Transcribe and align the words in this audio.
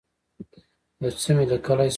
یو 1.01 1.11
څه 1.21 1.31
مي 1.35 1.45
لیکلای 1.51 1.87
شوای. 1.87 1.89